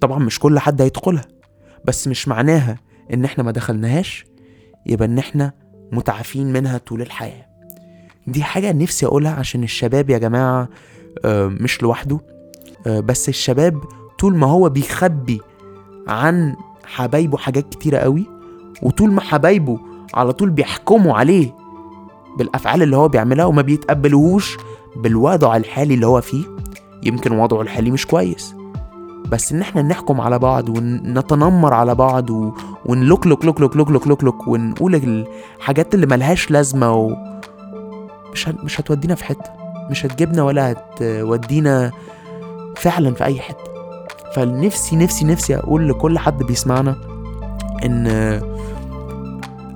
طبعا 0.01 0.19
مش 0.19 0.39
كل 0.39 0.59
حد 0.59 0.81
هيدخلها 0.81 1.25
بس 1.85 2.07
مش 2.07 2.27
معناها 2.27 2.79
إن 3.13 3.25
إحنا 3.25 3.43
ما 3.43 3.51
دخلناهاش 3.51 4.25
يبقى 4.85 5.07
إن 5.07 5.17
إحنا 5.17 5.53
متعافين 5.91 6.53
منها 6.53 6.77
طول 6.77 7.01
الحياة. 7.01 7.50
دي 8.27 8.43
حاجة 8.43 8.71
نفسي 8.71 9.05
أقولها 9.05 9.31
عشان 9.31 9.63
الشباب 9.63 10.09
يا 10.09 10.17
جماعة 10.17 10.69
آه، 11.25 11.47
مش 11.47 11.83
لوحده. 11.83 12.19
آه، 12.87 12.99
بس 12.99 13.29
الشباب 13.29 13.81
طول 14.19 14.37
ما 14.37 14.47
هو 14.47 14.69
بيخبي 14.69 15.41
عن 16.07 16.55
حبايبه 16.85 17.37
حاجات 17.37 17.69
كتيرة 17.69 17.97
قوي 17.97 18.25
وطول 18.83 19.11
ما 19.11 19.21
حبايبه 19.21 19.79
على 20.13 20.33
طول 20.33 20.49
بيحكموا 20.49 21.17
عليه 21.17 21.55
بالأفعال 22.37 22.83
اللي 22.83 22.97
هو 22.97 23.07
بيعملها 23.07 23.45
وما 23.45 23.61
بيتقبلوهوش 23.61 24.57
بالوضع 24.95 25.57
الحالي 25.57 25.93
اللي 25.93 26.07
هو 26.07 26.21
فيه 26.21 26.43
يمكن 27.03 27.31
وضعه 27.39 27.61
الحالي 27.61 27.91
مش 27.91 28.07
كويس. 28.07 28.55
بس 29.31 29.51
إن 29.51 29.61
إحنا 29.61 29.81
نحكم 29.81 30.21
على 30.21 30.39
بعض 30.39 30.69
ونتنمر 30.69 31.73
على 31.73 31.95
بعض 31.95 32.29
ونلوك 32.85 33.27
لوك 33.27 33.45
لوك 33.45 33.61
لوك 33.61 33.75
لوك 33.77 34.07
لوك 34.07 34.23
لوك 34.23 34.47
ونقول 34.47 34.95
الحاجات 35.57 35.95
اللي 35.95 36.05
ملهاش 36.05 36.51
لازمة 36.51 36.93
و... 36.95 37.15
مش. 38.33 38.47
مش 38.47 38.79
هتودينا 38.79 39.15
في 39.15 39.23
حتة 39.25 39.49
مش 39.89 40.05
هتجيبنا 40.05 40.43
ولا 40.43 40.71
هتودينا 40.71 41.91
فعلا 42.77 43.13
في 43.13 43.23
أي 43.23 43.39
حتة 43.39 43.71
فنفسي 44.35 44.95
نفسي 44.95 45.25
نفسي 45.25 45.55
أقول 45.55 45.89
لكل 45.89 46.19
حد 46.19 46.43
بيسمعنا 46.43 46.95
إن 47.85 48.07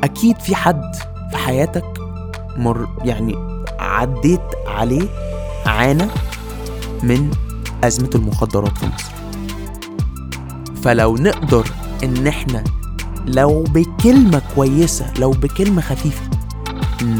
أكيد 0.04 0.40
في 0.40 0.56
حد 0.56 0.82
في 1.32 1.38
حياتك 1.38 1.86
مر 2.58 2.88
يعني 3.04 3.36
عديت 3.80 4.42
عليه 4.68 5.08
عانى 5.66 6.06
من 7.04 7.32
أزمة 7.84 8.10
المخدرات 8.16 8.78
في 8.78 8.86
مصر 8.86 9.12
فلو 10.84 11.16
نقدر 11.16 11.68
إن 12.04 12.28
إحنا 12.28 12.64
لو 13.26 13.64
بكلمة 13.64 14.42
كويسة 14.56 15.06
لو 15.20 15.32
بكلمة 15.32 15.82
خفيفة 15.82 16.22
ن... 17.04 17.20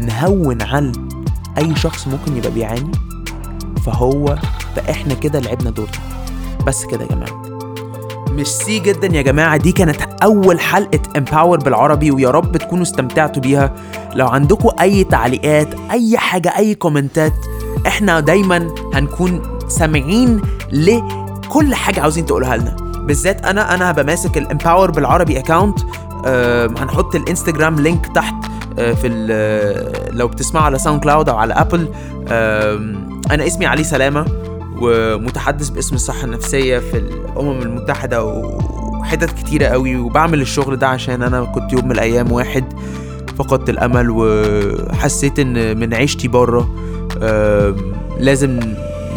نهون 0.00 0.62
على 0.62 0.92
أي 1.58 1.76
شخص 1.76 2.08
ممكن 2.08 2.36
يبقى 2.36 2.50
بيعاني 2.50 2.92
فهو 3.86 4.36
فإحنا 4.76 5.14
كده 5.14 5.38
لعبنا 5.40 5.70
دورنا 5.70 5.92
بس 6.66 6.84
كده 6.84 7.04
يا 7.04 7.08
جماعة. 7.08 7.42
ميرسي 8.30 8.78
جدا 8.78 9.06
يا 9.16 9.22
جماعة 9.22 9.56
دي 9.56 9.72
كانت 9.72 9.96
أول 10.22 10.60
حلقة 10.60 11.00
Empower 11.16 11.58
بالعربي 11.58 12.10
ويا 12.10 12.30
رب 12.30 12.56
تكونوا 12.56 12.82
استمتعتوا 12.82 13.42
بيها. 13.42 13.74
لو 14.14 14.26
عندكم 14.26 14.68
أي 14.80 15.04
تعليقات 15.04 15.68
أي 15.90 16.18
حاجة 16.18 16.56
أي 16.58 16.74
كومنتات 16.74 17.32
إحنا 17.86 18.20
دايما 18.20 18.74
هنكون 18.94 19.42
سامعين 19.68 20.40
لكل 20.72 21.74
حاجة 21.74 22.00
عاوزين 22.00 22.26
تقولها 22.26 22.56
لنا. 22.56 22.76
بالذات 23.06 23.44
أنا 23.46 23.74
أنا 23.74 23.90
هبقى 23.90 24.04
ماسك 24.04 24.38
ال 24.38 24.44
Empower 24.44 24.90
بالعربي 24.90 25.38
account 25.38 25.78
أه 26.26 26.66
هنحط 26.66 27.14
ال 27.14 27.20
Instagram 27.20 27.74
link 27.74 28.06
تحت 28.06 28.34
في 28.76 29.08
لو 30.12 30.28
بتسمعوا 30.28 30.66
على 30.66 30.78
SoundCloud 30.78 31.28
أو 31.28 31.36
على 31.36 31.54
Apple 31.54 31.88
أه 32.28 32.74
أنا 33.30 33.46
اسمي 33.46 33.66
علي 33.66 33.84
سلامة 33.84 34.26
ومتحدث 34.80 35.68
باسم 35.68 35.94
الصحة 35.94 36.24
النفسية 36.24 36.78
في 36.78 36.98
الأمم 36.98 37.62
المتحدة 37.62 38.24
وحتت 38.24 39.30
كتيرة 39.38 39.66
قوي 39.66 39.96
وبعمل 39.96 40.40
الشغل 40.40 40.76
ده 40.76 40.88
عشان 40.88 41.22
أنا 41.22 41.44
كنت 41.44 41.72
يوم 41.72 41.84
من 41.84 41.90
الأيام 41.92 42.32
واحد 42.32 42.64
فقدت 43.38 43.68
الأمل 43.70 44.06
وحسيت 44.10 45.38
إن 45.38 45.78
من 45.78 45.94
عيشتي 45.94 46.28
بره 46.28 46.74
لازم 48.18 48.60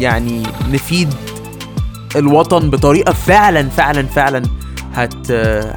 يعني 0.00 0.42
نفيد 0.72 1.14
الوطن 2.16 2.70
بطريقة 2.70 3.12
فعلا 3.12 3.68
فعلا 3.68 4.02
فعلا 4.02 4.42
هت 4.94 5.30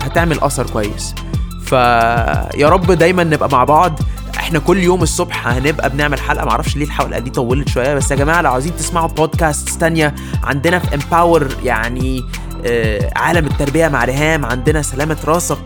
هتعمل 0.04 0.40
أثر 0.42 0.66
كويس. 0.70 1.16
فيا 1.74 2.70
رب 2.70 2.92
دايما 2.92 3.24
نبقى 3.24 3.50
مع 3.52 3.64
بعض. 3.64 4.00
إحنا 4.38 4.60
كل 4.60 4.78
يوم 4.78 5.04
الصبح 5.04 5.48
هنبقى 5.48 5.90
بنعمل 5.90 6.20
حلقة 6.20 6.46
معرفش 6.46 6.76
ليه 6.78 6.86
الحلقة 6.86 7.20
دي 7.20 7.30
طولت 7.30 7.70
شوية 7.70 7.94
بس 7.94 8.12
يا 8.12 8.16
جماعة 8.16 8.42
لو 8.42 8.52
عايزين 8.54 8.76
تسمعوا 8.76 9.08
بودكاست 9.08 9.70
تانية 9.70 10.16
عندنا 10.44 10.80
في 10.80 10.96
Empower 10.96 11.48
يعني 11.64 12.24
آه 12.66 13.12
عالم 13.16 13.46
التربية 13.46 13.88
مع 13.88 14.04
ريهام 14.06 14.46
عندنا 14.46 14.82
سلامة 14.82 15.18
راسك. 15.26 15.58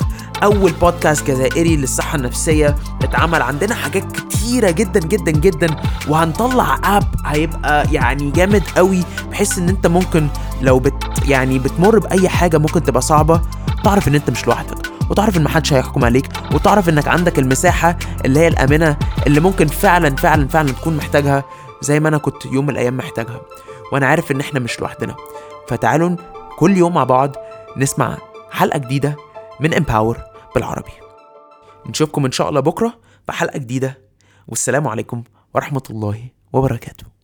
أول 0.44 0.72
بودكاست 0.72 1.28
جزائري 1.28 1.76
للصحة 1.76 2.16
النفسية 2.16 2.76
اتعمل. 3.04 3.42
عندنا 3.42 3.76
حاجات 3.76 4.12
كتيرة 4.12 4.72
جدا 4.72 5.00
جدا 5.00 5.32
جدا 5.32 5.76
وهنطلع 6.08 6.80
app 6.98 7.04
هيبقى 7.26 7.86
يعني 7.92 8.32
جامد 8.32 8.64
قوي 8.78 9.04
بحيث 9.32 9.58
إن 9.58 9.70
أنت 9.70 9.88
ممكن 9.88 10.28
لو 10.62 10.80
بت 10.80 11.04
يعني 11.28 11.60
بتمر 11.60 12.00
بأي 12.00 12.30
حاجة 12.30 12.58
ممكن 12.58 12.84
تبقى 12.84 13.02
صعبة 13.02 13.42
تعرف 13.84 14.08
إن 14.08 14.16
أنت 14.16 14.30
مش 14.30 14.48
لوحدك. 14.48 14.87
وتعرف 15.10 15.38
إن 15.38 15.44
محدش 15.44 15.74
هيحكم 15.74 16.06
عليك 16.06 16.30
وتعرف 16.54 16.90
إنك 16.90 17.08
عندك 17.08 17.40
المساحة 17.40 17.98
اللي 18.26 18.40
هي 18.40 18.48
الأمنة 18.48 18.98
اللي 19.28 19.40
ممكن 19.40 19.68
فعلا 19.68 20.16
فعلا 20.16 20.48
فعلا 20.48 20.72
تكون 20.72 20.98
محتاجها 20.98 21.44
زي 21.82 22.00
ما 22.00 22.10
أنا 22.10 22.18
كنت 22.18 22.46
يوم 22.46 22.66
من 22.66 22.70
الأيام 22.70 22.98
محتاجها. 22.98 23.42
وأنا 23.92 24.08
عارف 24.08 24.32
إن 24.32 24.40
إحنا 24.40 24.60
مش 24.60 24.80
لوحدنا. 24.80 25.16
فتعالوا 25.68 26.16
كل 26.58 26.78
يوم 26.78 26.94
مع 26.94 27.04
بعض 27.04 27.36
نسمع 27.78 28.18
حلقة 28.52 28.80
جديدة 28.80 29.16
من 29.60 29.74
امباور 29.74 30.18
بالعربي. 30.56 30.92
نشوفكم 31.86 32.26
إن 32.26 32.32
شاء 32.32 32.50
الله 32.50 32.60
بكرة 32.60 32.94
في 33.26 33.32
حلقه 33.32 33.60
جديدة. 33.60 33.98
والسلام 34.48 34.88
عليكم 34.88 35.24
ورحمة 35.56 35.84
الله 35.90 36.20
وبركاته. 36.54 37.17